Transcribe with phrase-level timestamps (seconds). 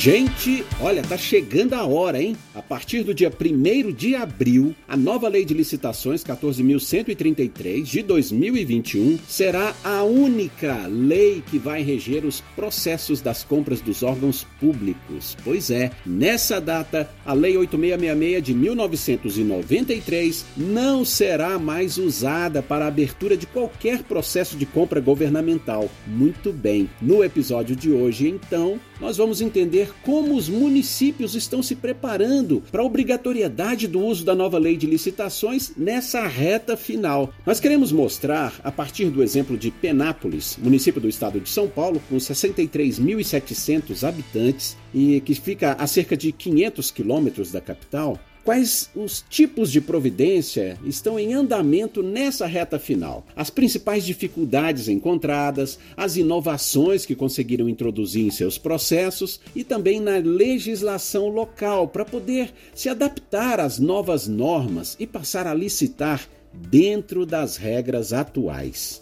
[0.00, 2.34] Gente, olha, tá chegando a hora, hein?
[2.54, 9.18] A partir do dia 1 de abril, a nova Lei de Licitações 14.133 de 2021
[9.28, 15.36] será a única lei que vai reger os processos das compras dos órgãos públicos.
[15.44, 22.88] Pois é, nessa data, a Lei 8666 de 1993 não será mais usada para a
[22.88, 25.90] abertura de qualquer processo de compra governamental.
[26.06, 31.74] Muito bem, no episódio de hoje, então, nós vamos entender como os municípios estão se
[31.74, 37.32] preparando para a obrigatoriedade do uso da nova lei de licitações nessa reta final.
[37.44, 42.00] Nós queremos mostrar, a partir do exemplo de Penápolis, município do estado de São Paulo,
[42.08, 48.18] com 63.700 habitantes e que fica a cerca de 500 quilômetros da capital,
[48.50, 53.24] Quais os tipos de providência estão em andamento nessa reta final?
[53.36, 60.16] As principais dificuldades encontradas, as inovações que conseguiram introduzir em seus processos e também na
[60.16, 67.56] legislação local para poder se adaptar às novas normas e passar a licitar dentro das
[67.56, 69.00] regras atuais.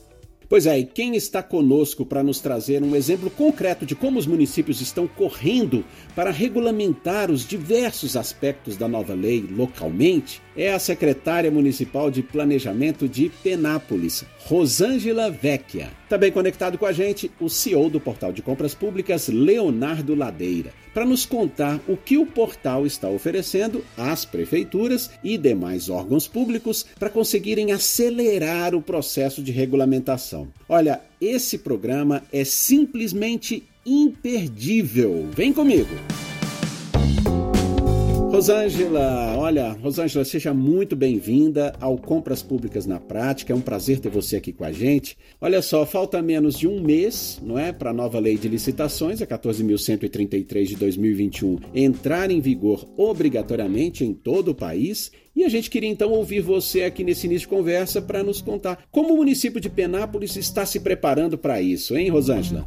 [0.49, 4.27] Pois é, e quem está conosco para nos trazer um exemplo concreto de como os
[4.27, 5.85] municípios estão correndo
[6.17, 13.09] para regulamentar os diversos aspectos da nova lei localmente é a secretária municipal de Planejamento
[13.09, 15.89] de Penápolis, Rosângela Vecchia.
[16.09, 21.05] Também conectado com a gente, o CEO do Portal de Compras Públicas, Leonardo Ladeira, para
[21.05, 27.09] nos contar o que o portal está oferecendo às prefeituras e demais órgãos públicos para
[27.09, 30.49] conseguirem acelerar o processo de regulamentação.
[30.69, 35.29] Olha, esse programa é simplesmente imperdível.
[35.33, 36.28] Vem comigo!
[38.31, 43.55] Rosângela, olha, Rosângela, seja muito bem-vinda ao Compras Públicas na Prática.
[43.55, 45.17] É um prazer ter você aqui com a gente.
[45.41, 49.23] Olha só, falta menos de um mês, não é, para a nova lei de licitações,
[49.23, 55.11] a 14.133 de 2021, entrar em vigor obrigatoriamente em todo o país.
[55.35, 58.85] E a gente queria então ouvir você aqui nesse início de conversa para nos contar
[58.93, 62.67] como o município de Penápolis está se preparando para isso, hein, Rosângela?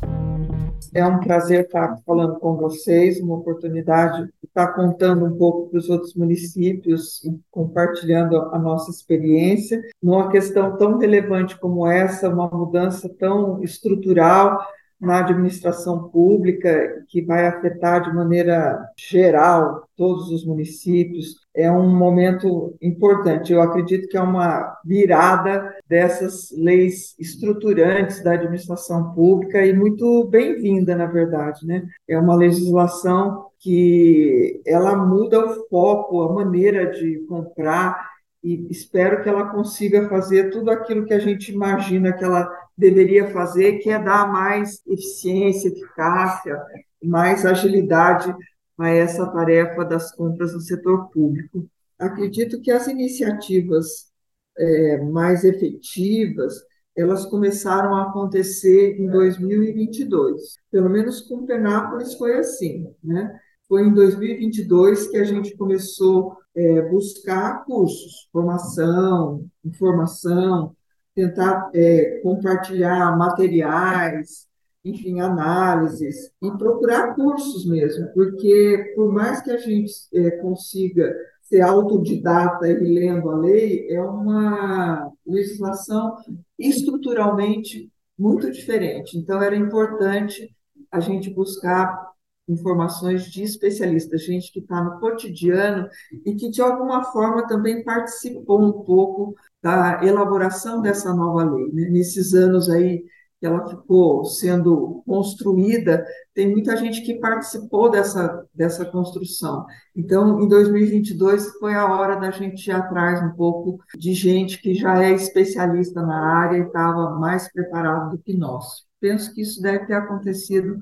[0.94, 5.90] É um prazer estar falando com vocês, uma oportunidade estar contando um pouco para os
[5.90, 9.82] outros municípios compartilhando a nossa experiência.
[10.04, 14.60] Numa questão tão relevante como essa, uma mudança tão estrutural
[15.02, 22.76] na administração pública, que vai afetar de maneira geral todos os municípios, é um momento
[22.80, 23.52] importante.
[23.52, 30.96] Eu acredito que é uma virada dessas leis estruturantes da administração pública e muito bem-vinda,
[30.96, 31.84] na verdade, né?
[32.08, 38.12] É uma legislação que ela muda o foco, a maneira de comprar
[38.44, 43.30] e espero que ela consiga fazer tudo aquilo que a gente imagina que ela deveria
[43.32, 46.60] fazer, que é dar mais eficiência, eficácia,
[47.04, 48.34] mais agilidade
[48.78, 51.68] a essa tarefa das compras no setor público.
[52.00, 54.12] Acredito que as iniciativas
[54.58, 56.54] é, mais efetivas
[56.96, 60.58] elas começaram a acontecer em 2022.
[60.70, 63.40] Pelo menos com Penápolis foi assim, né?
[63.68, 70.76] Foi em 2022 que a gente começou é, buscar cursos, formação, informação,
[71.16, 74.48] tentar é, compartilhar materiais,
[74.84, 81.14] enfim, análises, e procurar cursos mesmo, porque por mais que a gente é, consiga
[81.44, 86.16] ser autodidata e lendo a lei, é uma legislação
[86.58, 89.18] estruturalmente muito diferente.
[89.18, 90.56] Então, era importante
[90.90, 92.10] a gente buscar
[92.48, 95.90] informações de especialistas, gente que está no cotidiano
[96.26, 101.72] e que, de alguma forma, também participou um pouco da elaboração dessa nova lei.
[101.72, 101.90] Né?
[101.90, 103.04] Nesses anos aí
[103.42, 109.66] que ela ficou sendo construída, tem muita gente que participou dessa, dessa construção.
[109.96, 114.76] Então, em 2022, foi a hora da gente ir atrás um pouco de gente que
[114.76, 118.86] já é especialista na área e estava mais preparado do que nós.
[119.00, 120.78] Penso que isso deve ter acontecido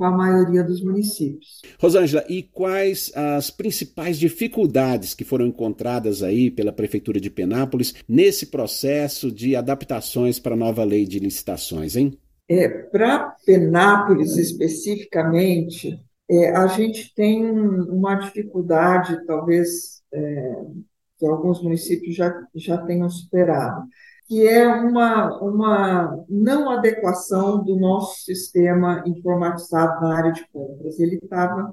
[0.00, 1.60] com a maioria dos municípios.
[1.78, 8.46] Rosângela, e quais as principais dificuldades que foram encontradas aí pela Prefeitura de Penápolis nesse
[8.46, 12.18] processo de adaptações para a nova lei de licitações, hein?
[12.48, 16.00] É, para Penápolis especificamente,
[16.30, 20.62] é, a gente tem uma dificuldade, talvez, é,
[21.18, 23.82] que alguns municípios já, já tenham superado
[24.30, 31.00] que é uma, uma não adequação do nosso sistema informatizado na área de compras.
[31.00, 31.72] Ele estava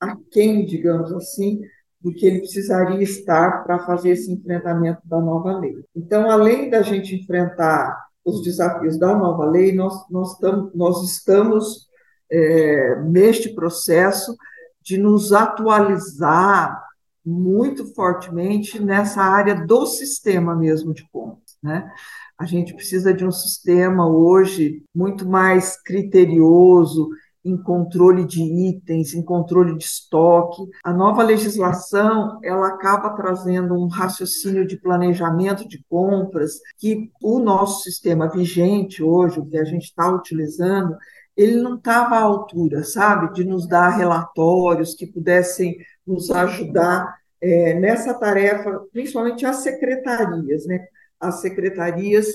[0.00, 1.60] aquém, digamos assim,
[2.00, 5.84] do que ele precisaria estar para fazer esse enfrentamento da nova lei.
[5.94, 11.86] Então, além da gente enfrentar os desafios da nova lei, nós, nós, tam, nós estamos
[12.28, 14.36] é, neste processo
[14.82, 16.82] de nos atualizar
[17.24, 21.90] muito fortemente nessa área do sistema mesmo de contas, né?
[22.38, 27.08] A gente precisa de um sistema hoje muito mais criterioso,
[27.44, 30.62] em controle de itens, em controle de estoque.
[30.82, 37.82] A nova legislação, ela acaba trazendo um raciocínio de planejamento de compras que o nosso
[37.82, 40.96] sistema vigente hoje, o que a gente está utilizando,
[41.36, 45.76] ele não estava à altura, sabe, de nos dar relatórios que pudessem
[46.06, 50.86] nos ajudar é, nessa tarefa, principalmente as secretarias, né?
[51.24, 52.26] As secretarias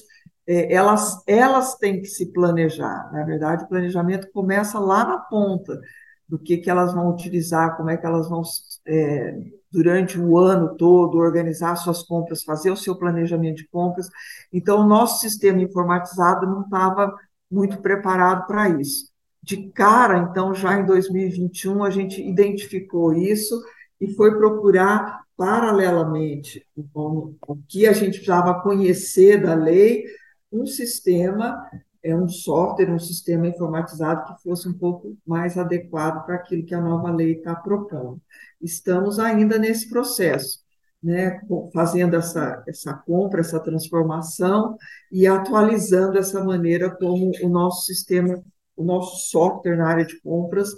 [0.48, 3.12] é, elas, elas têm que se planejar.
[3.14, 5.80] Na verdade, o planejamento começa lá na ponta,
[6.28, 8.42] do que, que elas vão utilizar, como é que elas vão,
[8.88, 9.36] é,
[9.72, 14.08] durante o ano todo, organizar suas compras, fazer o seu planejamento de compras.
[14.52, 17.16] Então, o nosso sistema informatizado não estava
[17.50, 19.10] muito preparado para isso.
[19.42, 23.60] De cara, então, já em 2021, a gente identificou isso
[24.00, 27.34] e foi procurar paralelamente o
[27.66, 30.04] que a gente precisava conhecer da lei
[30.52, 31.66] um sistema,
[32.04, 36.76] é um software, um sistema informatizado que fosse um pouco mais adequado para aquilo que
[36.76, 38.22] a nova lei está propondo.
[38.60, 40.60] Estamos ainda nesse processo,
[41.02, 41.40] né,
[41.74, 44.76] fazendo essa, essa compra, essa transformação
[45.10, 48.44] e atualizando essa maneira como o nosso sistema,
[48.76, 50.76] o nosso software na área de compras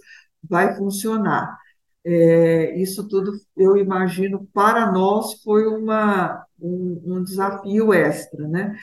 [0.48, 1.58] vai funcionar.
[2.04, 8.76] É, isso tudo, eu imagino, para nós foi uma, um, um desafio extra, né?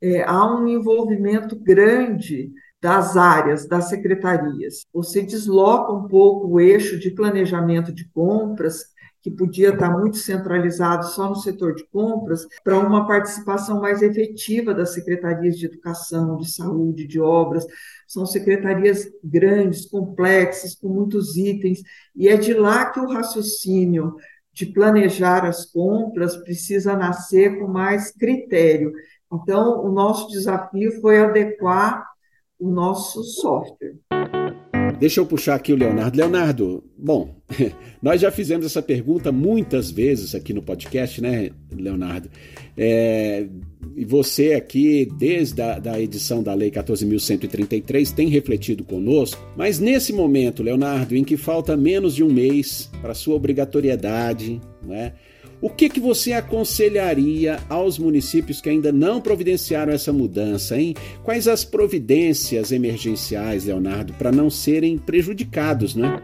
[0.00, 2.50] é, há um envolvimento grande
[2.80, 4.86] das áreas, das secretarias.
[4.92, 8.84] Você desloca um pouco o eixo de planejamento de compras,
[9.20, 14.72] que podia estar muito centralizado só no setor de compras, para uma participação mais efetiva
[14.72, 17.66] das secretarias de educação, de saúde, de obras.
[18.06, 21.82] São secretarias grandes, complexas, com muitos itens,
[22.14, 24.14] e é de lá que o raciocínio
[24.52, 28.92] de planejar as compras precisa nascer com mais critério.
[29.32, 32.04] Então, o nosso desafio foi adequar
[32.58, 33.94] o nosso software.
[34.98, 36.16] Deixa eu puxar aqui o Leonardo.
[36.16, 37.36] Leonardo, bom,
[38.02, 42.28] nós já fizemos essa pergunta muitas vezes aqui no podcast, né, Leonardo?
[42.76, 43.46] É,
[43.96, 50.12] e você aqui, desde a da edição da Lei 14.133, tem refletido conosco, mas nesse
[50.12, 55.12] momento, Leonardo, em que falta menos de um mês para sua obrigatoriedade, né?
[55.60, 60.94] O que, que você aconselharia aos municípios que ainda não providenciaram essa mudança, hein?
[61.24, 66.20] Quais as providências emergenciais, Leonardo, para não serem prejudicados, né?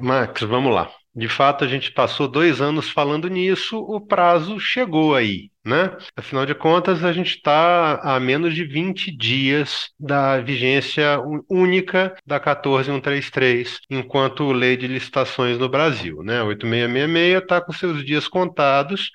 [0.00, 0.90] Max, vamos lá.
[1.14, 5.96] De fato, a gente passou dois anos falando nisso, o prazo chegou aí, né?
[6.16, 11.20] Afinal de contas, a gente está a menos de 20 dias da vigência
[11.50, 16.42] única da 14133, enquanto lei de licitações no Brasil, né?
[16.42, 19.10] 8666 está com seus dias contados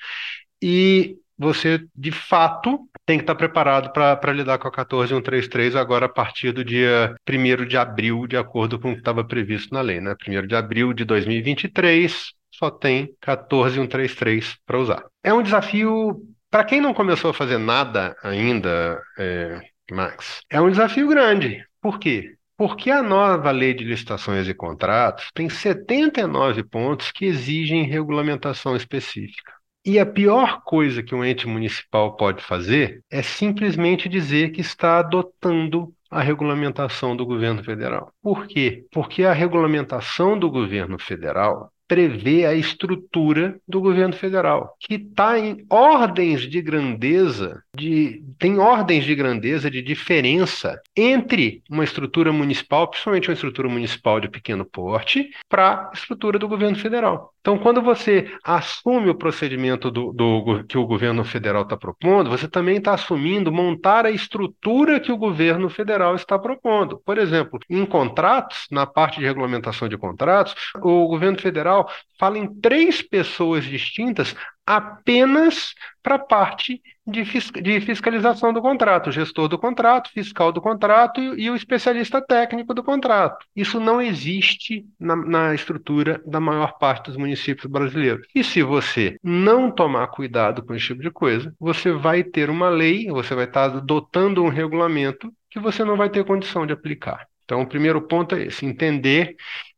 [0.62, 6.10] e você, de fato, tem que estar preparado para lidar com a 14133 agora a
[6.10, 10.00] partir do dia 1 de abril, de acordo com o que estava previsto na lei.
[10.00, 10.14] Né?
[10.28, 15.04] 1 de abril de 2023, só tem 14133 para usar.
[15.24, 16.22] É um desafio,
[16.52, 21.66] para quem não começou a fazer nada ainda, é, Max, é um desafio grande.
[21.82, 22.36] Por quê?
[22.58, 29.54] Porque a nova lei de licitações e contratos tem 79 pontos que exigem regulamentação específica.
[29.84, 35.00] E a pior coisa que um ente municipal pode fazer é simplesmente dizer que está
[35.00, 38.14] adotando a regulamentação do governo federal.
[38.22, 38.86] Por quê?
[38.92, 45.66] Porque a regulamentação do governo federal prevê a estrutura do governo federal, que está em
[45.70, 53.28] ordens de grandeza, de, tem ordens de grandeza de diferença entre uma estrutura municipal, principalmente
[53.28, 57.34] uma estrutura municipal de pequeno porte, para a estrutura do governo federal.
[57.42, 62.48] Então, quando você assume o procedimento do, do que o governo federal está propondo, você
[62.48, 67.02] também está assumindo montar a estrutura que o governo federal está propondo.
[67.04, 71.81] Por exemplo, em contratos, na parte de regulamentação de contratos, o governo federal
[72.20, 74.36] fala em três pessoas distintas
[74.66, 77.24] apenas para a parte de,
[77.62, 82.22] de, fiscalização do contrato, o gestor do contrato, fiscal do contrato e, e o especialista
[82.22, 83.46] técnico do contrato.
[83.56, 88.28] Isso não existe na, na, estrutura da maior parte dos municípios brasileiros.
[88.34, 92.70] E se você não tomar cuidado com esse tipo de coisa, você vai ter uma
[92.70, 97.28] lei, você vai estar adotando um regulamento que você não vai ter condição de aplicar.
[97.44, 99.36] Então, o primeiro ponto é esse: entender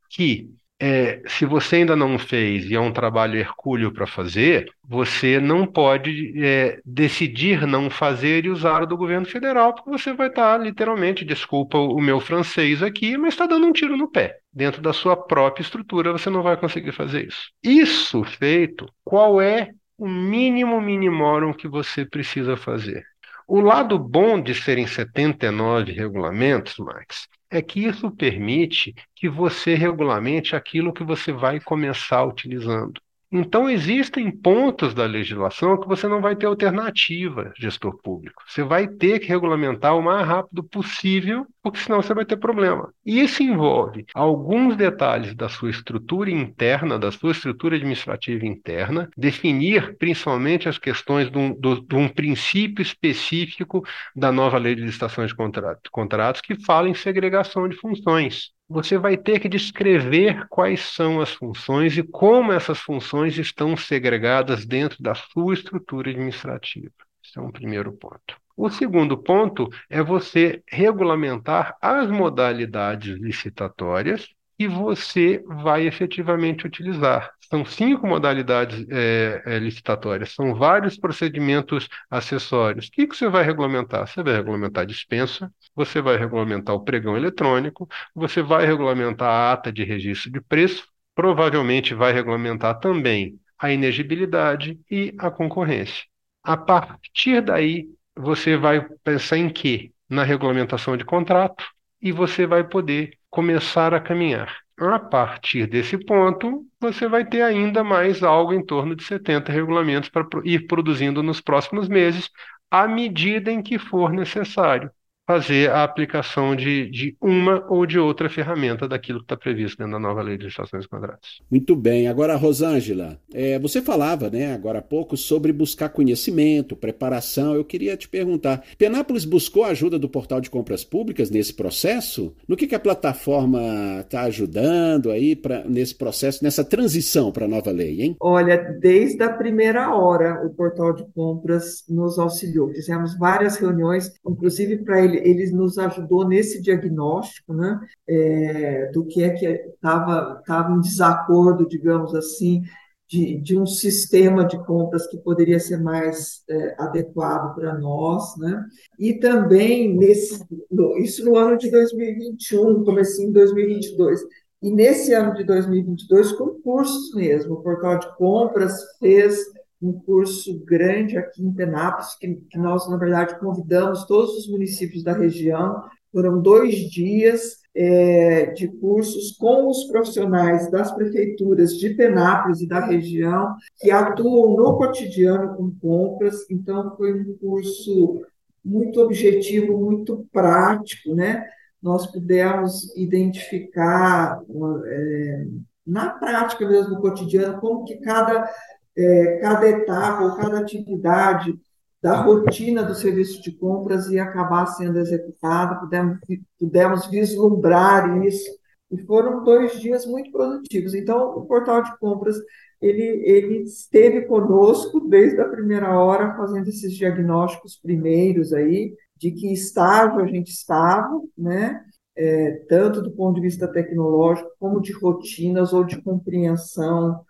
[0.10, 0.48] que
[0.86, 5.66] é, se você ainda não fez e é um trabalho hercúleo para fazer, você não
[5.66, 10.58] pode é, decidir não fazer e usar o do governo federal, porque você vai estar
[10.58, 14.36] tá, literalmente, desculpa o meu francês aqui, mas está dando um tiro no pé.
[14.52, 17.50] Dentro da sua própria estrutura, você não vai conseguir fazer isso.
[17.64, 23.06] Isso feito, qual é o mínimo minimorum que você precisa fazer?
[23.48, 30.56] O lado bom de serem 79 regulamentos, Max, é que isso permite que você regulamente
[30.56, 33.02] aquilo que você vai começar utilizando.
[33.36, 38.44] Então, existem pontos da legislação que você não vai ter alternativa, gestor público.
[38.48, 42.94] Você vai ter que regulamentar o mais rápido possível, porque senão você vai ter problema.
[43.04, 49.98] E isso envolve alguns detalhes da sua estrutura interna, da sua estrutura administrativa interna, definir
[49.98, 53.84] principalmente as questões de um, de um princípio específico
[54.16, 59.18] da nova lei de licitações de contratos, que fala em segregação de funções você vai
[59.18, 65.14] ter que descrever quais são as funções e como essas funções estão segregadas dentro da
[65.14, 66.92] sua estrutura administrativa.
[67.24, 68.38] Esse é um primeiro ponto.
[68.56, 74.28] O segundo ponto é você regulamentar as modalidades licitatórias
[74.58, 77.32] que você vai efetivamente utilizar.
[77.54, 82.88] São cinco modalidades é, é, licitatórias, são vários procedimentos acessórios.
[82.88, 84.08] O que, que você vai regulamentar?
[84.08, 89.52] Você vai regulamentar a dispensa, você vai regulamentar o pregão eletrônico, você vai regulamentar a
[89.54, 96.06] ata de registro de preço, provavelmente vai regulamentar também a inegibilidade e a concorrência.
[96.42, 99.92] A partir daí, você vai pensar em quê?
[100.10, 101.64] Na regulamentação de contrato
[102.02, 104.63] e você vai poder começar a caminhar.
[104.92, 110.10] A partir desse ponto, você vai ter ainda mais algo em torno de 70 regulamentos
[110.10, 112.30] para ir produzindo nos próximos meses,
[112.70, 114.92] à medida em que for necessário
[115.26, 119.94] fazer a aplicação de, de uma ou de outra ferramenta daquilo que está previsto dentro
[119.94, 121.42] da nova lei de licitações e contratos.
[121.50, 122.08] Muito bem.
[122.08, 127.56] Agora, Rosângela, é, você falava né, agora há pouco sobre buscar conhecimento, preparação.
[127.56, 132.36] Eu queria te perguntar: Penápolis buscou a ajuda do portal de compras públicas nesse processo?
[132.48, 137.48] No que, que a plataforma está ajudando aí pra, nesse processo, nessa transição para a
[137.48, 138.16] nova lei, hein?
[138.20, 142.70] Olha, desde a primeira hora o portal de compras nos auxiliou.
[142.70, 149.24] Fizemos várias reuniões, inclusive para ele ele, nos ajudou nesse diagnóstico, né, é, do que
[149.24, 152.64] é que estava tava em desacordo, digamos assim,
[153.08, 158.66] de, de, um sistema de compras que poderia ser mais é, adequado para nós, né?
[158.98, 164.20] E também nesse, no, isso no ano de 2021, comecinho em 2022.
[164.64, 169.38] E nesse ano de 2022, concursos mesmo, o portal de compras fez
[169.84, 175.04] um curso grande aqui em Penápolis, que, que nós, na verdade, convidamos todos os municípios
[175.04, 175.84] da região.
[176.12, 182.86] Foram dois dias é, de cursos com os profissionais das prefeituras de Penápolis e da
[182.86, 186.50] região, que atuam no cotidiano com compras.
[186.50, 188.22] Então, foi um curso
[188.64, 191.46] muito objetivo, muito prático, né?
[191.82, 194.42] Nós pudemos identificar
[194.86, 195.46] é,
[195.86, 198.50] na prática mesmo, no cotidiano, como que cada
[198.96, 201.54] é, cada etapa ou cada atividade
[202.02, 206.20] da rotina do serviço de compras ia acabar sendo executada, pudemos,
[206.60, 208.52] pudemos vislumbrar isso,
[208.92, 210.94] e foram dois dias muito produtivos.
[210.94, 212.38] Então, o portal de compras
[212.84, 219.54] ele, ele esteve conosco desde a primeira hora, fazendo esses diagnósticos primeiros aí, de que
[219.54, 221.82] estágio a gente estava, né?
[222.16, 227.24] É, tanto do ponto de vista tecnológico, como de rotinas ou de compreensão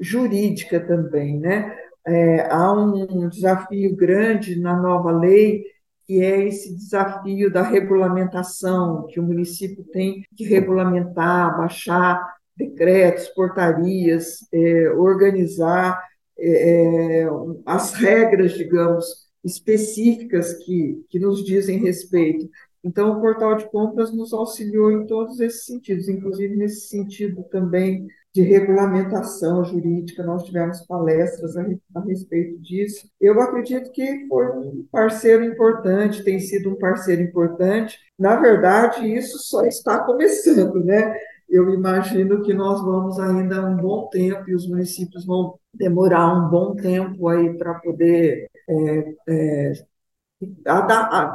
[0.00, 1.76] jurídica também, né?
[2.06, 5.64] É, há um desafio grande na nova lei,
[6.06, 12.26] que é esse desafio da regulamentação, que o município tem que regulamentar, baixar
[12.56, 16.02] decretos, portarias, é, organizar
[16.38, 17.28] é, é
[17.66, 19.04] as regras, digamos,
[19.44, 22.48] específicas que, que nos dizem respeito.
[22.82, 28.06] Então, o portal de compras nos auxiliou em todos esses sentidos, inclusive nesse sentido também
[28.32, 33.08] de regulamentação jurídica, nós tivemos palestras a, a, respeito disso.
[33.20, 37.98] Eu acredito que foi um parceiro importante, tem sido um parceiro importante.
[38.18, 41.14] Na verdade, isso só está começando, né?
[41.48, 46.48] Eu imagino que nós vamos ainda um bom tempo e os municípios vão demorar um
[46.48, 49.72] bom tempo aí para poder é, é,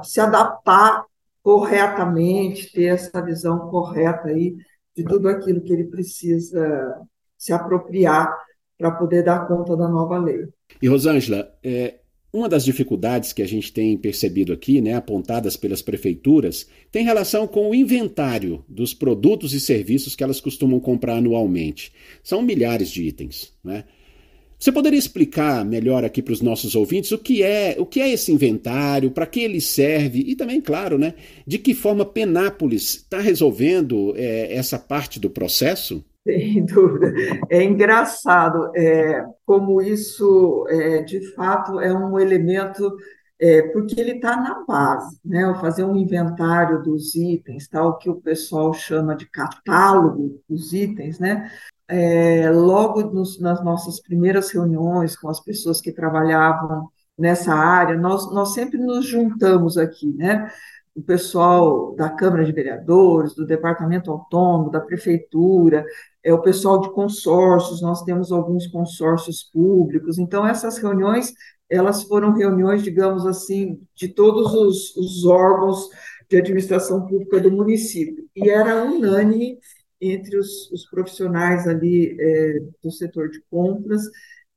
[0.03, 1.05] se adaptar
[1.45, 4.55] corretamente, ter essa visão correta aí
[4.97, 6.99] de tudo aquilo que ele precisa
[7.37, 8.35] se apropriar
[8.75, 10.47] para poder dar conta da nova lei.
[10.81, 11.99] E, Rosângela, é,
[12.33, 17.47] Uma das dificuldades que a gente tem percebido aqui, né, apontadas pelas prefeituras, tem relação
[17.47, 21.93] com o inventário dos produtos e serviços que elas costumam comprar anualmente.
[22.21, 23.53] São milhares de itens.
[23.63, 23.85] Né?
[24.57, 28.09] Você poderia explicar melhor aqui para os nossos ouvintes o que é, o que é
[28.09, 31.13] esse inventário, para que ele serve e também, claro, né,
[31.45, 36.03] de que forma Penápolis está resolvendo é, essa parte do processo?
[36.25, 37.13] Sem dúvida.
[37.49, 42.95] É engraçado é, como isso, é, de fato, é um elemento,
[43.39, 45.53] é, porque ele está na base, né?
[45.61, 51.51] Fazer um inventário dos itens, tal que o pessoal chama de catálogo dos itens, né?
[51.87, 58.31] É, logo nos, nas nossas primeiras reuniões com as pessoas que trabalhavam nessa área, nós,
[58.33, 60.49] nós sempre nos juntamos aqui, né?
[60.95, 65.85] o pessoal da Câmara de Vereadores, do Departamento Autônomo, da Prefeitura,
[66.23, 71.33] é o pessoal de consórcios, nós temos alguns consórcios públicos, então essas reuniões,
[71.69, 75.89] elas foram reuniões, digamos assim, de todos os, os órgãos
[76.29, 79.59] de administração pública do município, e era unânime
[80.11, 84.03] entre os, os profissionais ali é, do setor de compras,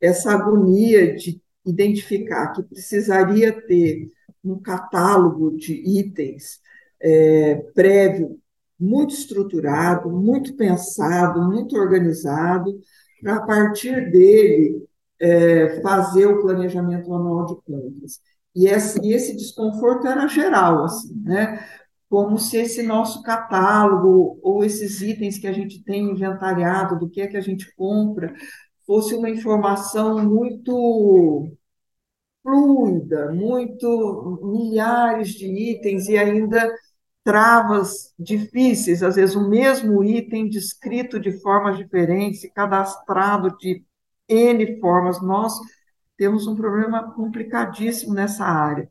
[0.00, 4.10] essa agonia de identificar que precisaria ter
[4.44, 6.60] um catálogo de itens
[7.00, 8.38] é, prévio,
[8.78, 12.80] muito estruturado, muito pensado, muito organizado,
[13.20, 14.86] para a partir dele
[15.20, 18.20] é, fazer o planejamento anual de compras.
[18.54, 21.64] E esse, e esse desconforto era geral, assim, né?
[22.08, 27.20] Como se esse nosso catálogo ou esses itens que a gente tem inventariado do que
[27.20, 28.34] é que a gente compra
[28.86, 31.50] fosse uma informação muito
[32.42, 36.72] fluida, muito milhares de itens e ainda
[37.22, 43.84] travas difíceis, às vezes o mesmo item descrito de formas diferentes e cadastrado de
[44.28, 45.20] N formas.
[45.22, 45.52] Nós
[46.16, 48.88] temos um problema complicadíssimo nessa área,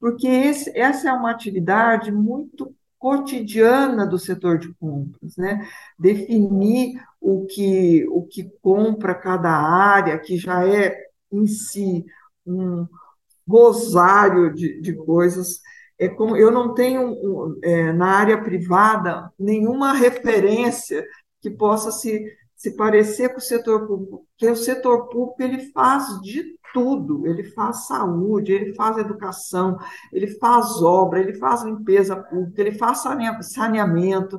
[0.00, 5.66] porque esse, essa é uma atividade muito cotidiana do setor de compras, né?
[5.98, 10.96] Definir o que o que compra cada área, que já é
[11.32, 12.04] em si
[12.46, 12.86] um
[13.48, 15.60] rosário de, de coisas.
[15.98, 21.04] É como eu não tenho é, na área privada nenhuma referência
[21.40, 22.24] que possa se,
[22.60, 27.42] se parecer com o setor público, porque o setor público ele faz de tudo, ele
[27.42, 29.78] faz saúde, ele faz educação,
[30.12, 33.02] ele faz obra, ele faz limpeza pública, ele faz
[33.40, 34.38] saneamento.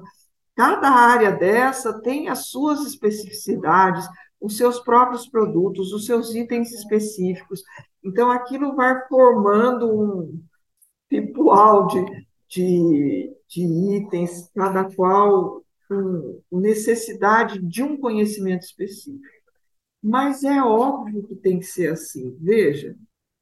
[0.56, 4.08] Cada área dessa tem as suas especificidades,
[4.40, 7.64] os seus próprios produtos, os seus itens específicos.
[8.04, 10.44] Então, aquilo vai formando um
[11.10, 12.06] ritual de,
[12.48, 13.64] de, de
[13.98, 15.64] itens, cada qual
[16.50, 19.26] com necessidade de um conhecimento específico.
[20.02, 22.36] Mas é óbvio que tem que ser assim.
[22.40, 22.96] Veja,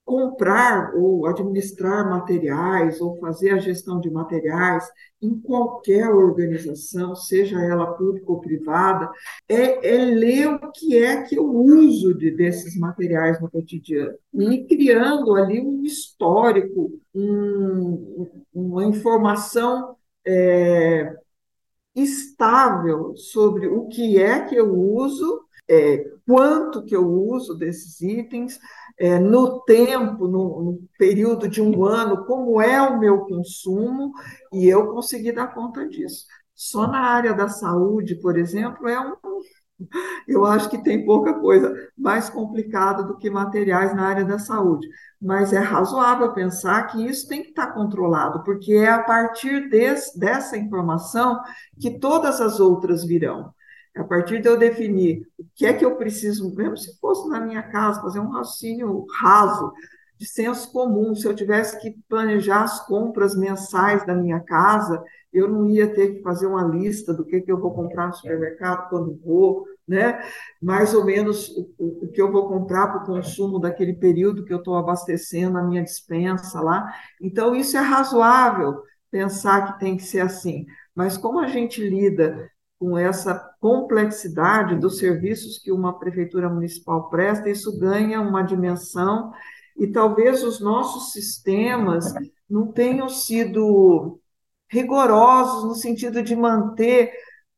[0.10, 4.90] comprar ou administrar materiais ou fazer a gestão de materiais
[5.22, 9.12] em qualquer organização, seja ela pública ou privada,
[9.48, 14.66] é, é ler o que é que eu uso de, desses materiais no cotidiano e
[14.66, 21.16] criando ali um histórico, um, uma informação é,
[22.02, 28.60] estável sobre o que é que eu uso, é, quanto que eu uso desses itens,
[28.98, 34.12] é, no tempo, no, no, período de um ano, como é o meu consumo,
[34.52, 36.26] e eu consegui dar conta disso.
[36.54, 39.16] Só na área da saúde, por exemplo, é um.
[40.28, 44.88] Eu acho que tem pouca coisa mais complicada do que materiais na área da saúde,
[45.22, 50.20] mas é razoável pensar que isso tem que estar controlado, porque é a partir desse,
[50.20, 51.40] dessa informação
[51.80, 53.54] que todas as outras virão.
[53.96, 57.40] A partir de eu definir o que é que eu preciso, mesmo se fosse na
[57.40, 59.74] minha casa, fazer um raciocínio raso,
[60.20, 65.02] de senso comum, se eu tivesse que planejar as compras mensais da minha casa,
[65.32, 68.14] eu não ia ter que fazer uma lista do que, que eu vou comprar no
[68.14, 70.22] supermercado quando vou, né?
[70.62, 74.54] mais ou menos o, o que eu vou comprar para o consumo daquele período que
[74.54, 76.94] eu estou abastecendo a minha dispensa lá.
[77.22, 80.66] Então, isso é razoável pensar que tem que ser assim.
[80.94, 87.50] Mas como a gente lida com essa complexidade dos serviços que uma prefeitura municipal presta,
[87.50, 89.32] isso ganha uma dimensão
[89.80, 92.14] e talvez os nossos sistemas
[92.50, 94.20] não tenham sido
[94.70, 97.12] rigorosos no sentido de manter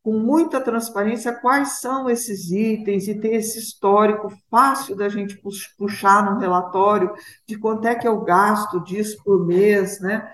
[0.04, 5.40] com muita transparência quais são esses itens e ter esse histórico fácil da gente
[5.78, 7.14] puxar num relatório
[7.48, 10.32] de quanto é que eu gasto disso por mês, né?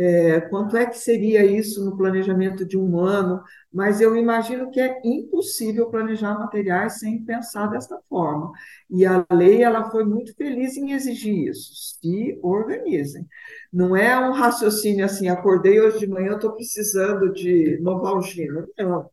[0.00, 4.80] É, quanto é que seria isso no planejamento de um ano, mas eu imagino que
[4.80, 8.52] é impossível planejar materiais sem pensar desta forma.
[8.88, 11.72] E a lei ela foi muito feliz em exigir isso.
[12.00, 13.26] Se organizem.
[13.72, 18.68] Não é um raciocínio assim, acordei hoje de manhã, estou precisando de novalgina.
[18.78, 19.10] Não.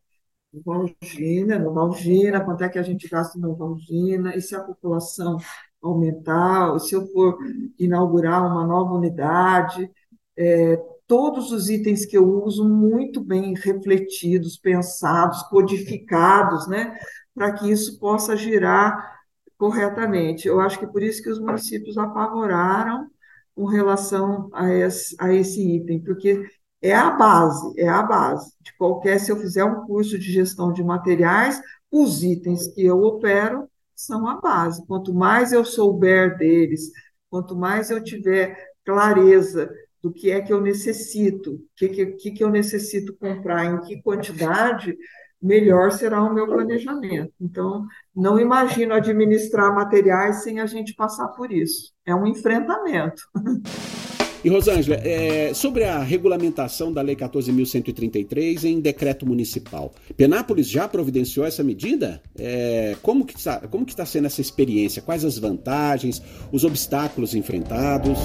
[0.53, 5.37] Novalgina, novalgina, quanto é que a gente gasta em novalgina, e se a população
[5.81, 7.37] aumentar, se eu for
[7.77, 9.91] inaugurar uma nova unidade,
[10.37, 16.97] é, todos os itens que eu uso muito bem refletidos, pensados, codificados, né,
[17.33, 19.15] para que isso possa girar
[19.57, 20.47] corretamente.
[20.47, 23.07] Eu acho que por isso que os municípios apavoraram
[23.55, 26.43] com relação a esse, a esse item, porque
[26.81, 30.73] é a base, é a base de qualquer, se eu fizer um curso de gestão
[30.73, 34.85] de materiais, os itens que eu opero são a base.
[34.85, 36.91] Quanto mais eu souber deles,
[37.29, 39.71] quanto mais eu tiver clareza
[40.05, 44.03] do que é que eu necessito, o que, que, que eu necessito comprar, em que
[44.03, 44.95] quantidade,
[45.41, 47.33] melhor será o meu planejamento.
[47.41, 51.91] Então, não imagino administrar materiais sem a gente passar por isso.
[52.05, 53.23] É um enfrentamento.
[54.45, 61.47] E Rosângela, é, sobre a regulamentação da Lei 14.133 em decreto municipal, Penápolis já providenciou
[61.47, 62.21] essa medida?
[62.37, 65.01] É, como, que está, está sendo essa experiência?
[65.01, 68.19] Quais as vantagens, os obstáculos enfrentados?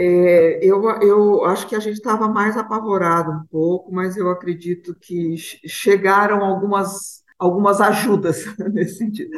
[0.00, 4.96] É, eu, eu acho que a gente estava mais apavorado um pouco, mas eu acredito
[4.98, 9.28] que chegaram algumas, algumas ajudas nesse sentido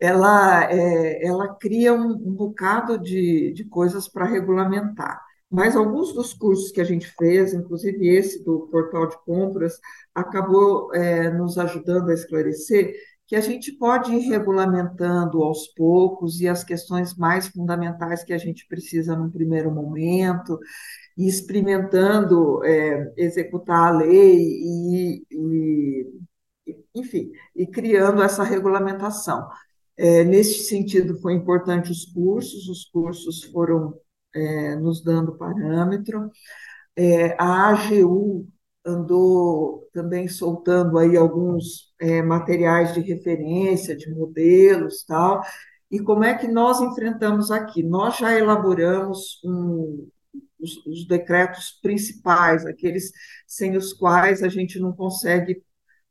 [0.00, 5.20] ela, é, ela cria um, um bocado de, de coisas para regulamentar.
[5.54, 9.78] Mas alguns dos cursos que a gente fez, inclusive esse do portal de compras,
[10.12, 12.92] acabou é, nos ajudando a esclarecer
[13.24, 18.38] que a gente pode ir regulamentando aos poucos e as questões mais fundamentais que a
[18.38, 20.58] gente precisa num primeiro momento,
[21.16, 26.06] e experimentando é, executar a lei e, e,
[26.96, 29.48] enfim, e criando essa regulamentação.
[29.96, 33.94] É, nesse sentido, foi importante os cursos, os cursos foram
[34.34, 36.30] é, nos dando parâmetro.
[36.96, 38.46] É, a AGU
[38.84, 45.42] andou também soltando aí alguns é, materiais de referência, de modelos tal.
[45.90, 47.82] E como é que nós enfrentamos aqui?
[47.82, 50.08] Nós já elaboramos um,
[50.58, 53.12] os, os, decretos principais, aqueles
[53.46, 55.62] sem os quais a gente não consegue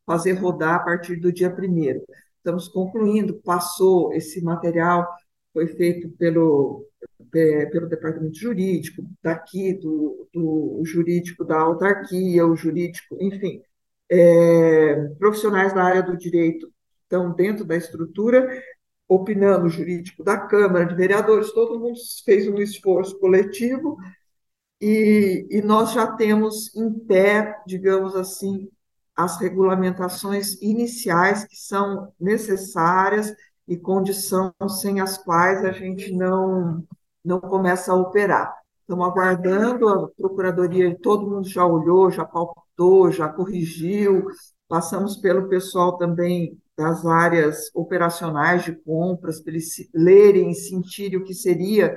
[0.05, 2.01] fazer rodar a partir do dia primeiro.
[2.37, 5.07] Estamos concluindo, passou esse material,
[5.53, 6.85] foi feito pelo
[7.35, 13.61] é, pelo departamento jurídico, daqui, do, do jurídico da autarquia, o jurídico, enfim,
[14.09, 16.71] é, profissionais da área do direito
[17.03, 18.61] estão dentro da estrutura,
[19.07, 23.97] opinando o jurídico da Câmara de Vereadores, todo mundo fez um esforço coletivo
[24.81, 28.69] e, e nós já temos em pé, digamos assim,
[29.15, 33.33] as regulamentações iniciais que são necessárias
[33.67, 36.83] e condição sem as quais a gente não
[37.23, 38.53] não começa a operar.
[38.81, 44.27] Estamos aguardando, a Procuradoria, todo mundo já olhou, já palpitou, já corrigiu,
[44.67, 51.23] passamos pelo pessoal também das áreas operacionais de compras, para eles lerem e sentirem o
[51.23, 51.95] que seria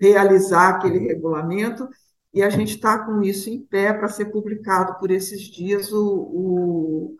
[0.00, 1.88] realizar aquele regulamento,
[2.32, 6.06] e a gente está com isso em pé para ser publicado por esses dias o,
[6.06, 7.16] o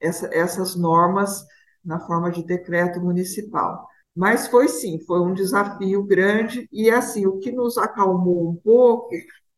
[0.00, 1.44] essa, essas normas
[1.84, 3.88] na forma de decreto municipal.
[4.14, 9.10] Mas foi sim, foi um desafio grande, e assim, o que nos acalmou um pouco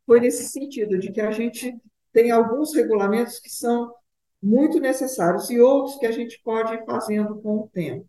[0.07, 1.75] foi nesse sentido, de que a gente
[2.13, 3.93] tem alguns regulamentos que são
[4.43, 8.07] muito necessários e outros que a gente pode ir fazendo com o tempo.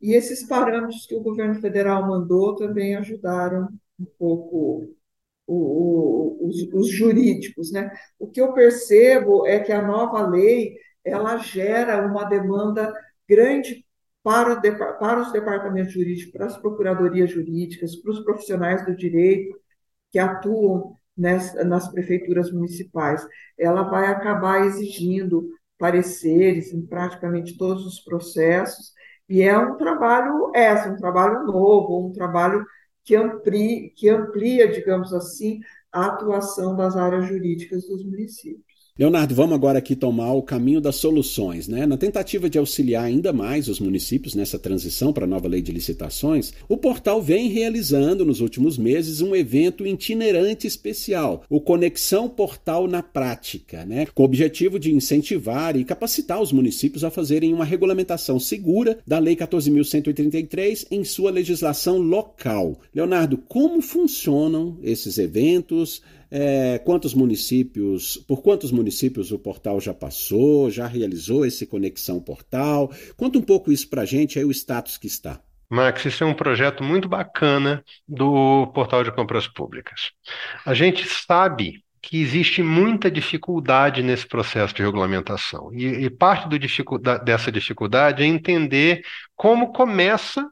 [0.00, 4.94] E esses parâmetros que o governo federal mandou também ajudaram um pouco
[5.46, 7.72] o, o, os, os, jurídicos.
[7.72, 7.90] Né?
[8.18, 12.92] O que eu percebo é que a nova lei ela gera uma demanda
[13.28, 13.84] grande
[14.22, 14.60] para,
[14.98, 19.58] para os departamentos jurídicos, para as procuradorias jurídicas, para os profissionais do direito
[20.10, 23.26] que atuam nas, nas prefeituras municipais.
[23.58, 28.92] Ela vai acabar exigindo pareceres em praticamente todos os processos,
[29.28, 32.64] e é um trabalho é um trabalho novo, um trabalho
[33.04, 35.60] que amplia, que amplia, digamos assim,
[35.92, 38.73] a atuação das áreas jurídicas dos municípios.
[38.96, 41.84] Leonardo, vamos agora aqui tomar o caminho das soluções, né?
[41.84, 45.72] Na tentativa de auxiliar ainda mais os municípios nessa transição para a nova lei de
[45.72, 52.86] licitações, o portal vem realizando nos últimos meses um evento itinerante especial, o Conexão Portal
[52.86, 54.06] na Prática, né?
[54.14, 59.18] Com o objetivo de incentivar e capacitar os municípios a fazerem uma regulamentação segura da
[59.18, 62.78] Lei 14.133 em sua legislação local.
[62.94, 66.00] Leonardo, como funcionam esses eventos?
[66.36, 72.90] É, quantos municípios, por quantos municípios o portal já passou, já realizou esse Conexão Portal?
[73.16, 75.40] Conta um pouco isso para a gente, aí o status que está.
[75.70, 80.10] Max, isso é um projeto muito bacana do Portal de Compras Públicas.
[80.66, 85.72] A gente sabe que existe muita dificuldade nesse processo de regulamentação.
[85.72, 89.04] E, e parte dificuldade, dessa dificuldade é entender
[89.36, 90.44] como começa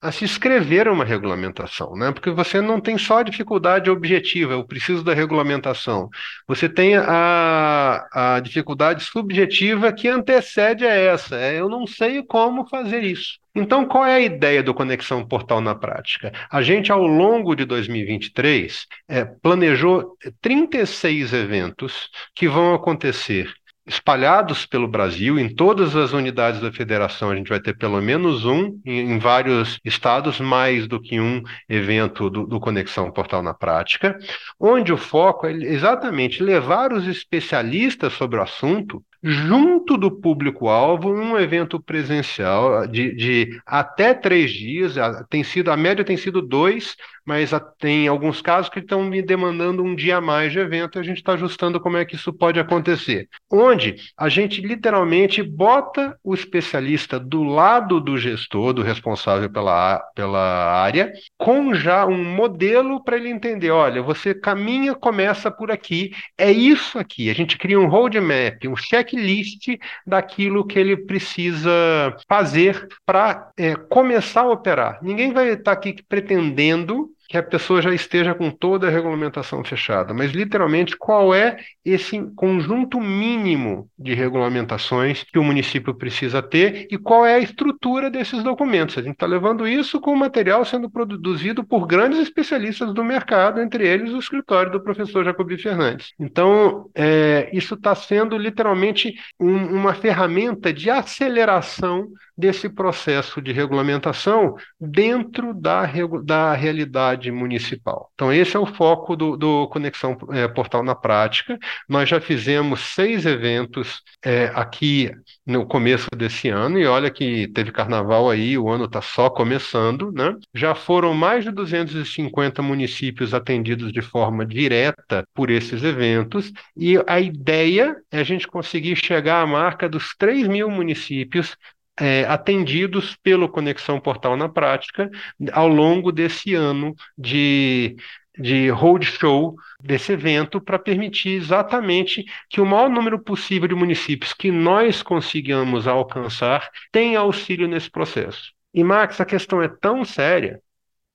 [0.00, 2.12] a se escrever uma regulamentação, né?
[2.12, 6.08] Porque você não tem só a dificuldade objetiva, eu preciso da regulamentação.
[6.46, 8.06] Você tem a,
[8.36, 11.36] a dificuldade subjetiva que antecede a essa.
[11.36, 13.38] É, eu não sei como fazer isso.
[13.54, 16.32] Então, qual é a ideia do Conexão Portal na prática?
[16.48, 23.52] A gente, ao longo de 2023, é, planejou 36 eventos que vão acontecer
[23.88, 28.44] espalhados pelo Brasil, em todas as unidades da federação, a gente vai ter pelo menos
[28.44, 33.54] um, em, em vários estados, mais do que um evento do, do, Conexão Portal na
[33.54, 34.18] Prática,
[34.60, 41.36] onde o foco é exatamente levar os especialistas sobre o assunto junto do público-alvo, um
[41.36, 44.94] evento presencial de, de, até três dias,
[45.28, 46.94] tem sido, a média tem sido dois,
[47.28, 51.00] mas tem alguns casos que estão me demandando um dia a mais de evento, e
[51.00, 53.28] a gente está ajustando como é que isso pode acontecer.
[53.52, 60.40] Onde a gente literalmente bota o especialista do lado do gestor, do responsável pela, pela
[60.80, 66.50] área, com já um modelo para ele entender: olha, você caminha, começa por aqui, é
[66.50, 67.28] isso aqui.
[67.28, 74.44] A gente cria um roadmap, um checklist daquilo que ele precisa fazer para é, começar
[74.44, 74.98] a operar.
[75.02, 79.62] Ninguém vai estar tá aqui pretendendo que a pessoa já esteja com toda a regulamentação
[79.62, 86.88] fechada, mas literalmente qual é esse conjunto mínimo de regulamentações que o município precisa ter
[86.90, 88.96] e qual é a estrutura desses documentos.
[88.96, 93.60] A gente está levando isso com o material sendo produzido por grandes especialistas do mercado,
[93.60, 96.14] entre eles o escritório do professor Jacobi Fernandes.
[96.18, 102.08] Então, é, isso está sendo literalmente um, uma ferramenta de aceleração
[102.38, 105.90] desse processo de regulamentação dentro da,
[106.22, 108.10] da realidade municipal.
[108.14, 111.58] Então, esse é o foco do, do Conexão é, Portal na Prática.
[111.88, 115.10] Nós já fizemos seis eventos é, aqui
[115.44, 120.12] no começo desse ano, e olha que teve carnaval aí, o ano está só começando,
[120.12, 120.36] né?
[120.54, 127.18] Já foram mais de 250 municípios atendidos de forma direta por esses eventos, e a
[127.20, 131.56] ideia é a gente conseguir chegar à marca dos 3 mil municípios
[132.00, 135.10] é, atendidos pelo Conexão Portal na Prática
[135.52, 137.96] ao longo desse ano de,
[138.38, 144.50] de roadshow desse evento para permitir exatamente que o maior número possível de municípios que
[144.50, 148.52] nós consigamos alcançar tenha auxílio nesse processo.
[148.72, 150.60] E, Max, a questão é tão séria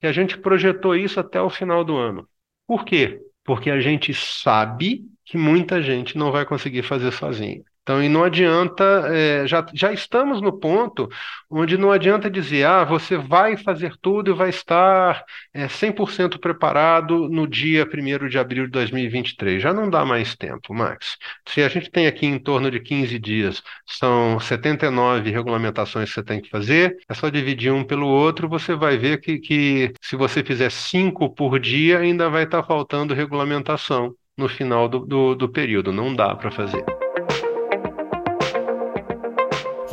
[0.01, 2.27] que a gente projetou isso até o final do ano.
[2.67, 3.21] Por quê?
[3.43, 7.63] Porque a gente sabe que muita gente não vai conseguir fazer sozinho.
[7.83, 11.09] Então, e não adianta, é, já, já estamos no ponto
[11.49, 17.27] onde não adianta dizer, ah, você vai fazer tudo e vai estar é, 100% preparado
[17.27, 19.61] no dia 1 de abril de 2023.
[19.61, 21.17] Já não dá mais tempo, Max.
[21.45, 26.23] Se a gente tem aqui em torno de 15 dias, são 79 regulamentações que você
[26.23, 30.15] tem que fazer, é só dividir um pelo outro, você vai ver que, que se
[30.15, 35.49] você fizer cinco por dia, ainda vai estar faltando regulamentação no final do, do, do
[35.49, 35.91] período.
[35.91, 36.92] Não dá para fazer.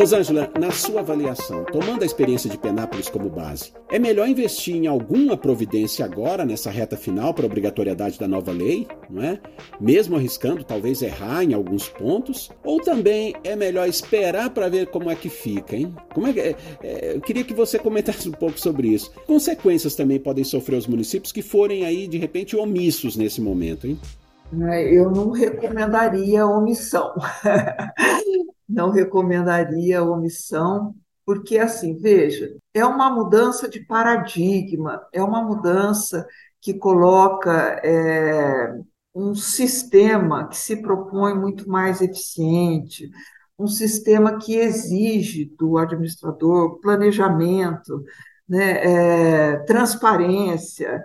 [0.00, 4.86] Rosângela, na sua avaliação, tomando a experiência de Penápolis como base, é melhor investir em
[4.86, 9.38] alguma providência agora, nessa reta final, para a obrigatoriedade da nova lei, não é?
[9.78, 12.50] Mesmo arriscando talvez errar em alguns pontos?
[12.64, 15.94] Ou também é melhor esperar para ver como é que fica, hein?
[16.14, 19.12] Como é que, é, é, eu queria que você comentasse um pouco sobre isso.
[19.26, 24.00] Consequências também podem sofrer os municípios que forem aí, de repente, omissos nesse momento, hein?
[24.62, 27.12] É, eu não recomendaria omissão.
[28.70, 36.26] não recomendaria a omissão, porque, assim, veja, é uma mudança de paradigma, é uma mudança
[36.60, 38.74] que coloca é,
[39.14, 43.10] um sistema que se propõe muito mais eficiente,
[43.58, 48.02] um sistema que exige do administrador planejamento,
[48.48, 51.02] né, é, transparência,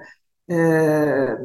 [0.48, 1.38] é,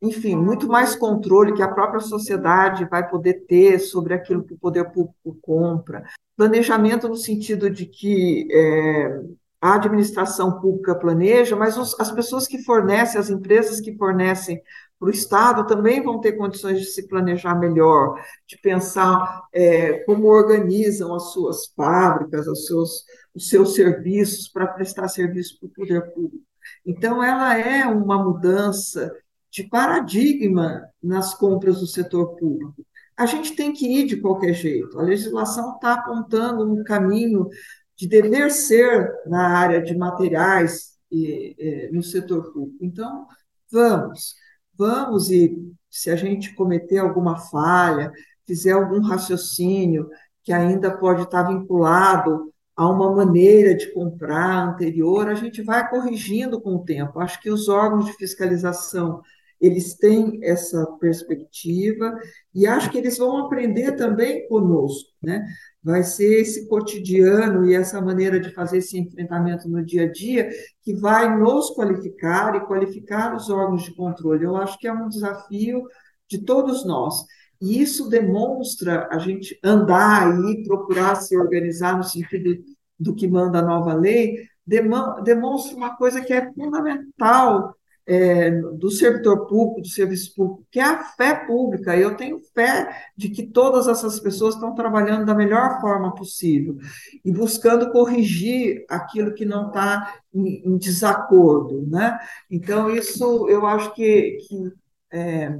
[0.00, 4.58] enfim, muito mais controle que a própria sociedade vai poder ter sobre aquilo que o
[4.58, 6.04] poder público compra.
[6.36, 9.20] Planejamento no sentido de que é,
[9.60, 14.62] a administração pública planeja, mas os, as pessoas que fornecem, as empresas que fornecem
[14.98, 20.26] para o Estado também vão ter condições de se planejar melhor, de pensar é, como
[20.26, 23.04] organizam as suas fábricas, os seus,
[23.34, 26.44] os seus serviços para prestar serviço para o poder público.
[26.84, 29.12] Então, ela é uma mudança
[29.50, 32.84] de paradigma nas compras do setor público.
[33.16, 34.98] A gente tem que ir de qualquer jeito.
[34.98, 37.48] A legislação está apontando um caminho
[37.96, 42.84] de dever ser na área de materiais e, e, no setor público.
[42.84, 43.26] Então,
[43.72, 44.34] vamos,
[44.76, 45.56] vamos e
[45.88, 48.12] se a gente cometer alguma falha,
[48.46, 50.10] fizer algum raciocínio
[50.44, 56.60] que ainda pode estar vinculado a uma maneira de comprar anterior, a gente vai corrigindo
[56.60, 57.18] com o tempo.
[57.18, 59.22] Acho que os órgãos de fiscalização
[59.60, 62.14] eles têm essa perspectiva
[62.54, 65.46] e acho que eles vão aprender também conosco, né?
[65.82, 70.50] Vai ser esse cotidiano e essa maneira de fazer esse enfrentamento no dia a dia
[70.82, 74.44] que vai nos qualificar e qualificar os órgãos de controle.
[74.44, 75.84] Eu acho que é um desafio
[76.28, 77.24] de todos nós.
[77.60, 82.62] E isso demonstra a gente andar aí, procurar se organizar no sentido
[82.98, 87.75] do que manda a nova lei, demonstra uma coisa que é fundamental
[88.06, 91.96] é, do servidor público, do serviço público, que é a fé pública.
[91.96, 96.76] Eu tenho fé de que todas essas pessoas estão trabalhando da melhor forma possível
[97.24, 101.84] e buscando corrigir aquilo que não está em, em, desacordo.
[101.88, 102.16] Né?
[102.50, 104.72] Então, isso eu acho que, que
[105.12, 105.58] é,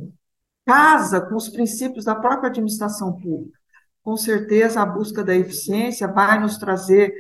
[0.64, 3.58] casa com os princípios da própria administração pública.
[4.02, 7.12] Com certeza, a busca da eficiência vai nos trazer.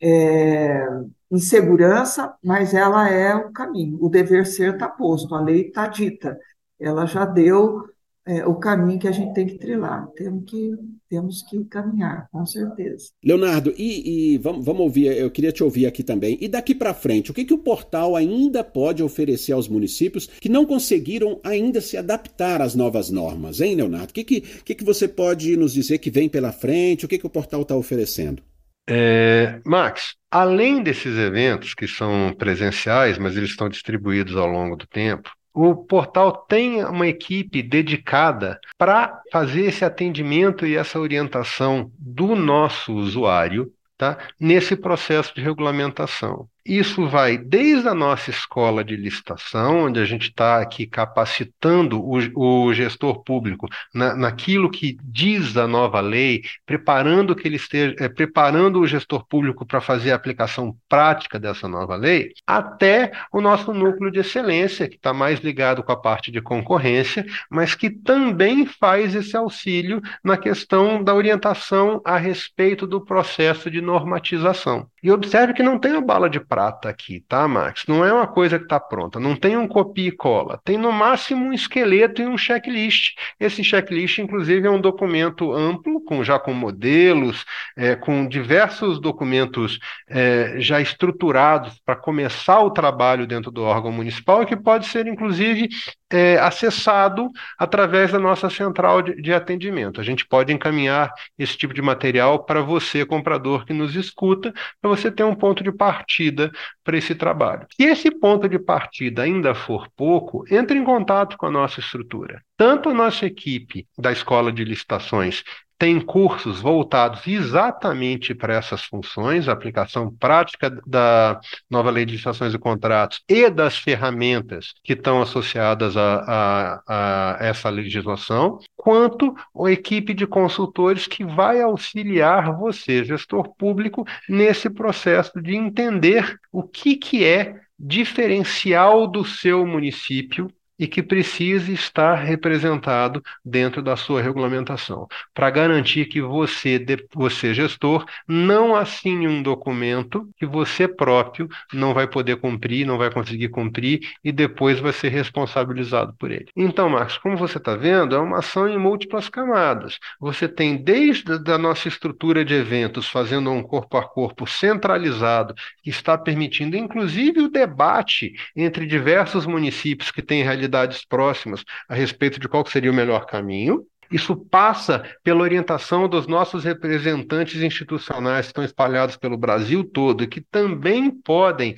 [0.00, 0.86] É,
[1.30, 3.98] insegurança, mas ela é o caminho.
[4.00, 6.38] O dever ser está posto, a lei está dita.
[6.80, 7.84] Ela já deu
[8.28, 10.06] é, o caminho que a gente tem que trilhar.
[10.14, 10.74] Temos que,
[11.08, 13.08] temos que caminhar, com certeza.
[13.24, 16.36] Leonardo, e, e vamos, vamos, ouvir, eu queria te ouvir aqui também.
[16.38, 20.48] E daqui para frente, o que, que o portal ainda pode oferecer aos municípios que
[20.48, 24.10] não conseguiram ainda se adaptar às novas normas, hein, Leonardo?
[24.10, 27.06] O que, que, que, que você pode nos dizer que vem pela frente?
[27.06, 28.42] O que, que o portal está oferecendo?
[28.90, 34.86] É, Max, além desses eventos que são presenciais, mas eles estão distribuídos ao longo do
[34.86, 42.34] tempo, o portal tem uma equipe dedicada para fazer esse atendimento e essa orientação do
[42.34, 46.48] nosso usuário tá, nesse processo de regulamentação.
[46.68, 52.18] Isso vai desde a nossa escola de licitação, onde a gente está aqui capacitando o,
[52.66, 58.06] o gestor público na, naquilo que diz a nova lei, preparando que ele esteja, é,
[58.06, 63.72] preparando o gestor público para fazer a aplicação prática dessa nova lei, até o nosso
[63.72, 68.66] núcleo de excelência, que está mais ligado com a parte de concorrência, mas que também
[68.66, 74.86] faz esse auxílio na questão da orientação a respeito do processo de normatização.
[75.02, 77.84] E observe que não tem a bala de prata aqui, tá, Max?
[77.86, 80.60] Não é uma coisa que está pronta, não tem um copia e cola.
[80.64, 83.14] Tem no máximo um esqueleto e um checklist.
[83.38, 87.44] Esse checklist, inclusive, é um documento amplo, com, já com modelos,
[87.76, 94.44] é, com diversos documentos é, já estruturados para começar o trabalho dentro do órgão municipal,
[94.44, 95.68] que pode ser, inclusive,
[96.10, 100.00] é, acessado através da nossa central de, de, atendimento.
[100.00, 104.90] A gente pode encaminhar esse tipo de material para você, comprador que nos escuta, para
[104.90, 106.50] você ter um ponto de partida
[106.82, 107.66] para esse trabalho.
[107.74, 112.42] Se esse ponto de partida ainda for pouco, entre em contato com a nossa estrutura.
[112.56, 115.44] Tanto a nossa equipe da Escola de Licitações
[115.78, 122.52] tem cursos voltados exatamente para essas funções, a aplicação prática da nova lei de licitações
[122.52, 129.70] e contratos e das ferramentas que estão associadas a, a, a essa legislação, quanto a
[129.70, 136.96] equipe de consultores que vai auxiliar você, gestor público, nesse processo de entender o que,
[136.96, 145.08] que é diferencial do seu município e que precise estar representado dentro da sua regulamentação,
[145.34, 152.06] para garantir que você, você, gestor, não assine um documento que você próprio não vai
[152.06, 156.46] poder cumprir, não vai conseguir cumprir e depois vai ser responsabilizado por ele.
[156.54, 159.98] Então, Marcos, como você está vendo, é uma ação em múltiplas camadas.
[160.20, 165.90] Você tem desde a nossa estrutura de eventos, fazendo um corpo a corpo centralizado, que
[165.90, 172.38] está permitindo, inclusive, o debate entre diversos municípios que têm realidade realidades próximas a respeito
[172.38, 173.86] de qual seria o melhor caminho.
[174.10, 180.40] Isso passa pela orientação dos nossos representantes institucionais que estão espalhados pelo Brasil todo que
[180.40, 181.74] também podem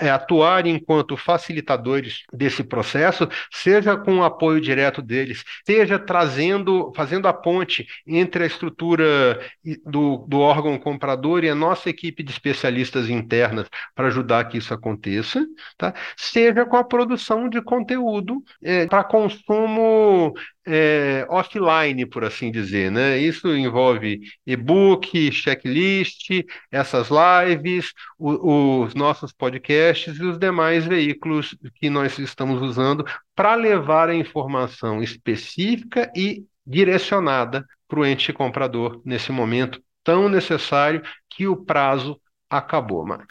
[0.00, 7.26] é, atuar enquanto facilitadores desse processo, seja com o apoio direto deles, seja trazendo, fazendo
[7.26, 9.40] a ponte entre a estrutura
[9.84, 14.72] do, do órgão comprador e a nossa equipe de especialistas internas para ajudar que isso
[14.72, 15.44] aconteça,
[15.76, 15.94] tá?
[16.16, 20.34] seja com a produção de conteúdo é, para consumo
[20.66, 22.90] é, offline, por assim dizer.
[22.90, 23.18] Né?
[23.18, 26.30] Isso envolve e-book, checklist,
[26.70, 33.04] essas lives, o, os nossos podcasts e os demais veículos que nós estamos usando
[33.34, 41.02] para levar a informação específica e direcionada para o ente comprador nesse momento tão necessário
[41.30, 43.26] que o prazo acabou, Max.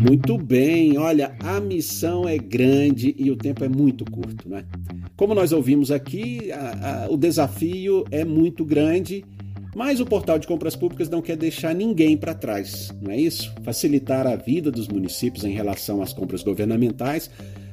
[0.00, 4.64] Muito bem, olha, a missão é grande e o tempo é muito curto, né?
[5.14, 9.22] Como nós ouvimos aqui, a, a, o desafio é muito grande,
[9.76, 13.54] mas o portal de compras públicas não quer deixar ninguém para trás, não é isso?
[13.62, 17.30] Facilitar a vida dos municípios em relação às compras governamentais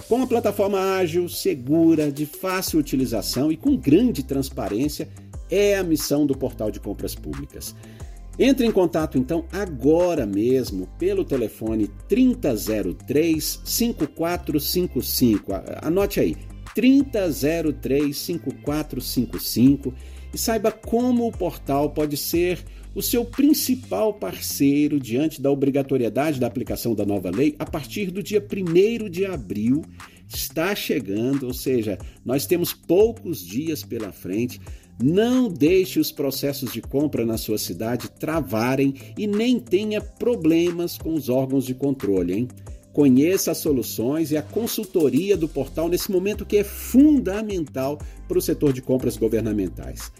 [0.09, 5.07] com uma plataforma ágil, segura, de fácil utilização e com grande transparência
[5.49, 7.73] é a missão do portal de compras públicas.
[8.39, 15.53] Entre em contato então agora mesmo pelo telefone 3003 5455.
[15.81, 16.38] Anote aí,
[16.75, 19.91] 3003 5455
[20.31, 22.63] e saiba como o portal pode ser
[22.93, 28.21] o seu principal parceiro diante da obrigatoriedade da aplicação da nova lei a partir do
[28.21, 29.83] dia 1 de abril.
[30.27, 34.59] Está chegando, ou seja, nós temos poucos dias pela frente
[35.01, 41.13] não deixe os processos de compra na sua cidade travarem e nem tenha problemas com
[41.13, 42.47] os órgãos de controle, hein?
[42.91, 48.41] Conheça as soluções e a consultoria do portal nesse momento que é fundamental para o
[48.41, 50.11] setor de compras governamentais.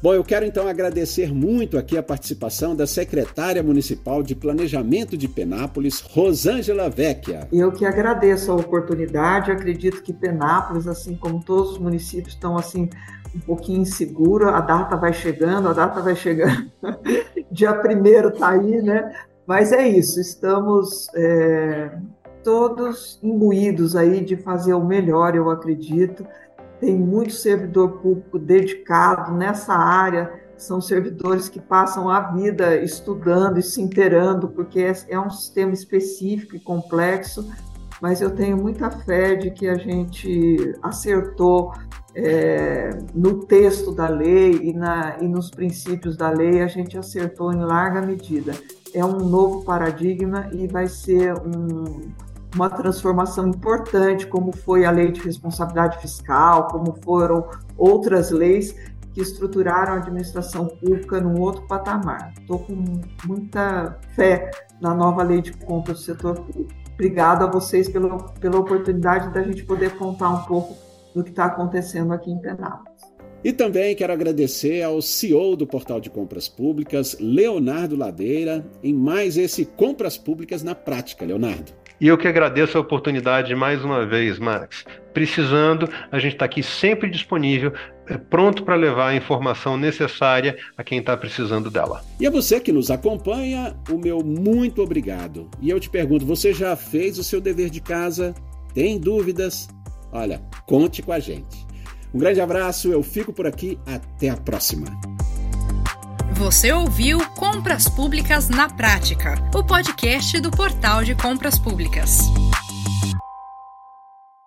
[0.00, 5.28] Bom, eu quero então agradecer muito aqui a participação da secretária municipal de Planejamento de
[5.28, 7.46] Penápolis, Rosângela Vecchia.
[7.52, 12.88] Eu que agradeço a oportunidade, acredito que Penápolis, assim como todos os municípios, estão assim
[13.34, 16.70] um pouquinho inseguro, a data vai chegando, a data vai chegando,
[17.50, 19.12] dia primeiro está aí, né?
[19.46, 21.90] Mas é isso, estamos é,
[22.44, 26.26] todos imbuídos aí de fazer o melhor, eu acredito.
[26.80, 33.62] Tem muito servidor público dedicado nessa área, são servidores que passam a vida estudando e
[33.62, 37.50] se inteirando, porque é, é um sistema específico e complexo,
[38.00, 41.72] mas eu tenho muita fé de que a gente acertou
[42.14, 47.52] é, no texto da lei e, na, e nos princípios da lei, a gente acertou
[47.52, 48.52] em larga medida.
[48.94, 52.12] É um novo paradigma e vai ser um,
[52.54, 57.48] uma transformação importante, como foi a lei de responsabilidade fiscal, como foram
[57.78, 58.74] outras leis
[59.14, 62.32] que estruturaram a administração pública num outro patamar.
[62.38, 64.50] Estou com muita fé
[64.80, 66.70] na nova lei de compras do setor público.
[66.94, 71.46] Obrigado a vocês pela, pela oportunidade da gente poder contar um pouco do que está
[71.46, 73.12] acontecendo aqui em Penápolis.
[73.44, 79.36] E também quero agradecer ao CEO do Portal de Compras Públicas, Leonardo Ladeira, em mais
[79.36, 81.24] esse Compras Públicas na Prática.
[81.24, 81.72] Leonardo.
[82.00, 84.84] E eu que agradeço a oportunidade mais uma vez, Max.
[85.12, 87.72] Precisando, a gente está aqui sempre disponível,
[88.08, 92.00] é, pronto para levar a informação necessária a quem está precisando dela.
[92.18, 95.48] E a você que nos acompanha, o meu muito obrigado.
[95.60, 98.34] E eu te pergunto, você já fez o seu dever de casa?
[98.74, 99.68] Tem dúvidas?
[100.12, 101.66] Olha, conte com a gente.
[102.12, 104.86] Um grande abraço, eu fico por aqui, até a próxima.
[106.34, 112.18] Você ouviu Compras Públicas na Prática, o podcast do Portal de Compras Públicas.